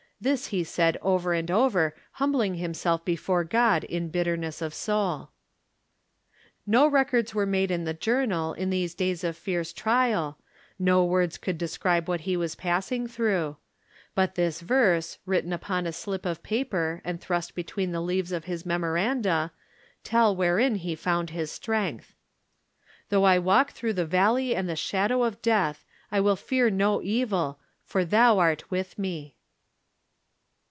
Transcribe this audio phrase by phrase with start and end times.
[0.23, 5.31] This he said over and over, humbling himself before God in bitter ness of soul.
[6.67, 10.37] No records were made in the Journal in these days of fierce trial,
[10.77, 13.55] no words could describe what he was passing thi'ough;
[14.13, 18.45] but this verse, written upon a slip of paper, and thrust between the leaves of
[18.45, 19.51] his memoranda,
[20.03, 22.13] tell wherein he found his strength:"
[23.09, 27.01] Though I walk through the valley and the shadow of death, I wUl fear no
[27.01, 29.37] evil, for thou art with me."